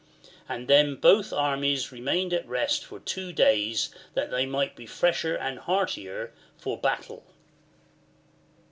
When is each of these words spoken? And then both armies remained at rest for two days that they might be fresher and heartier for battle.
And 0.49 0.67
then 0.67 0.95
both 0.95 1.31
armies 1.31 1.91
remained 1.91 2.33
at 2.33 2.47
rest 2.47 2.83
for 2.83 2.99
two 2.99 3.31
days 3.31 3.93
that 4.15 4.31
they 4.31 4.47
might 4.47 4.75
be 4.75 4.87
fresher 4.87 5.35
and 5.35 5.59
heartier 5.59 6.33
for 6.57 6.75
battle. 6.75 7.23